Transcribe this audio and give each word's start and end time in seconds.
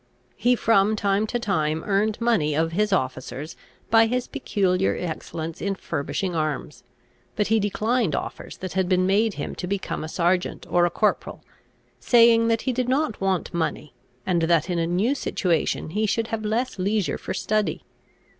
He 0.35 0.55
from 0.55 0.95
time 0.95 1.27
to 1.27 1.37
time 1.37 1.83
earned 1.85 2.19
money 2.19 2.55
of 2.55 2.71
his 2.71 2.91
officers, 2.91 3.55
by 3.91 4.07
his 4.07 4.27
peculiar 4.27 4.97
excellence 4.99 5.61
in 5.61 5.75
furbishing 5.75 6.33
arms; 6.33 6.83
but 7.35 7.49
he 7.49 7.59
declined 7.59 8.15
offers 8.15 8.57
that 8.57 8.73
had 8.73 8.89
been 8.89 9.05
made 9.05 9.35
him 9.35 9.53
to 9.53 9.67
become 9.67 10.03
a 10.03 10.07
Serjeant 10.09 10.65
or 10.67 10.87
a 10.87 10.89
corporal, 10.89 11.43
saying 11.99 12.47
that 12.47 12.63
he 12.63 12.73
did 12.73 12.89
not 12.89 13.21
want 13.21 13.53
money, 13.53 13.93
and 14.25 14.41
that 14.41 14.71
in 14.71 14.79
a 14.79 14.87
new 14.87 15.13
situation 15.13 15.91
he 15.91 16.07
should 16.07 16.29
have 16.29 16.43
less 16.43 16.79
leisure 16.79 17.19
for 17.19 17.35
study. 17.35 17.83